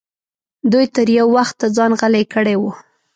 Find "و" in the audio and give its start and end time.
2.57-2.63